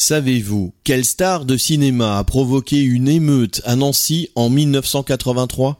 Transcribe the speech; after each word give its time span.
Savez-vous 0.00 0.72
quelle 0.84 1.04
star 1.04 1.44
de 1.44 1.56
cinéma 1.56 2.18
a 2.18 2.24
provoqué 2.24 2.80
une 2.80 3.08
émeute 3.08 3.60
à 3.64 3.74
Nancy 3.74 4.28
en 4.36 4.48
1983 4.48 5.76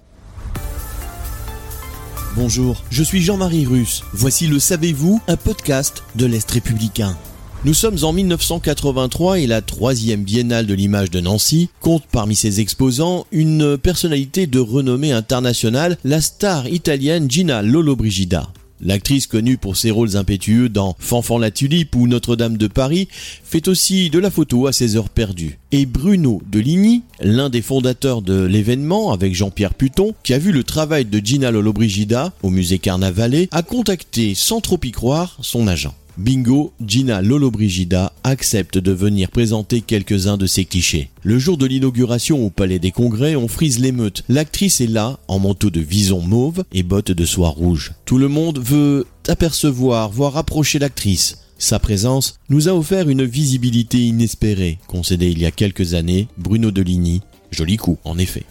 Bonjour, 2.34 2.82
je 2.90 3.04
suis 3.04 3.22
Jean-Marie 3.22 3.64
Russe. 3.64 4.02
Voici 4.12 4.48
le 4.48 4.58
Savez-vous, 4.58 5.20
un 5.28 5.36
podcast 5.36 6.02
de 6.16 6.26
l'Est 6.26 6.50
républicain. 6.50 7.16
Nous 7.64 7.74
sommes 7.74 7.98
en 8.02 8.12
1983 8.12 9.38
et 9.38 9.46
la 9.46 9.62
troisième 9.62 10.24
biennale 10.24 10.66
de 10.66 10.74
l'image 10.74 11.10
de 11.10 11.20
Nancy 11.20 11.70
compte 11.80 12.04
parmi 12.10 12.34
ses 12.34 12.58
exposants 12.58 13.24
une 13.30 13.78
personnalité 13.78 14.48
de 14.48 14.58
renommée 14.58 15.12
internationale, 15.12 15.96
la 16.02 16.20
star 16.20 16.66
italienne 16.66 17.30
Gina 17.30 17.62
Lollobrigida. 17.62 18.50
L'actrice 18.80 19.26
connue 19.26 19.56
pour 19.56 19.76
ses 19.76 19.90
rôles 19.90 20.16
impétueux 20.16 20.68
dans 20.68 20.96
Fanfan 20.98 21.38
la 21.38 21.50
Tulipe 21.50 21.96
ou 21.96 22.06
Notre-Dame 22.06 22.56
de 22.56 22.66
Paris 22.66 23.08
fait 23.42 23.68
aussi 23.68 24.10
de 24.10 24.18
la 24.18 24.30
photo 24.30 24.66
à 24.66 24.72
ses 24.72 24.96
heures 24.96 25.08
perdues. 25.08 25.58
Et 25.72 25.86
Bruno 25.86 26.40
de 26.50 26.60
Ligny, 26.60 27.02
l'un 27.20 27.50
des 27.50 27.62
fondateurs 27.62 28.22
de 28.22 28.44
l'événement 28.44 29.12
avec 29.12 29.34
Jean-Pierre 29.34 29.74
Puton, 29.74 30.14
qui 30.22 30.34
a 30.34 30.38
vu 30.38 30.52
le 30.52 30.64
travail 30.64 31.04
de 31.04 31.18
Gina 31.18 31.50
Lollobrigida 31.50 32.32
au 32.42 32.50
musée 32.50 32.78
Carnavalet, 32.78 33.48
a 33.50 33.62
contacté 33.62 34.34
sans 34.34 34.60
trop 34.60 34.78
y 34.82 34.92
croire 34.92 35.36
son 35.40 35.66
agent. 35.66 35.94
Bingo, 36.18 36.72
Gina 36.84 37.22
Lollobrigida 37.22 38.12
accepte 38.24 38.76
de 38.76 38.90
venir 38.90 39.30
présenter 39.30 39.82
quelques-uns 39.82 40.36
de 40.36 40.48
ses 40.48 40.64
clichés. 40.64 41.10
Le 41.22 41.38
jour 41.38 41.56
de 41.56 41.64
l'inauguration 41.64 42.44
au 42.44 42.50
Palais 42.50 42.80
des 42.80 42.90
Congrès, 42.90 43.36
on 43.36 43.46
frise 43.46 43.78
l'émeute. 43.78 44.24
L'actrice 44.28 44.80
est 44.80 44.88
là, 44.88 45.20
en 45.28 45.38
manteau 45.38 45.70
de 45.70 45.78
vison 45.78 46.20
mauve 46.20 46.64
et 46.72 46.82
bottes 46.82 47.12
de 47.12 47.24
soie 47.24 47.50
rouge. 47.50 47.92
Tout 48.04 48.18
le 48.18 48.26
monde 48.26 48.58
veut 48.58 49.06
apercevoir, 49.28 50.10
voir 50.10 50.36
approcher 50.36 50.80
l'actrice. 50.80 51.38
Sa 51.56 51.78
présence 51.78 52.34
nous 52.48 52.68
a 52.68 52.72
offert 52.72 53.08
une 53.08 53.24
visibilité 53.24 53.98
inespérée, 53.98 54.78
concédée 54.88 55.30
il 55.30 55.38
y 55.38 55.46
a 55.46 55.52
quelques 55.52 55.94
années 55.94 56.26
Bruno 56.36 56.72
Deligny. 56.72 57.20
Joli 57.52 57.76
coup, 57.76 57.98
en 58.02 58.18
effet. 58.18 58.42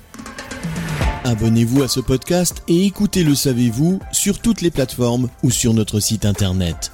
Abonnez-vous 1.26 1.84
à 1.84 1.90
ce 1.90 2.00
podcast 2.00 2.64
et 2.70 2.86
écoutez 2.86 3.26
Le 3.26 3.36
Savez-vous 3.36 4.00
sur 4.14 4.40
toutes 4.40 4.62
les 4.62 4.72
plateformes 4.72 5.28
ou 5.44 5.52
sur 5.52 5.74
notre 5.74 6.00
site 6.00 6.24
internet. 6.24 6.94